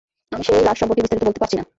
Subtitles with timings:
[0.31, 1.63] আমি সেই লাশ সম্পর্কে বিস্তারিত বলতে পারছি না।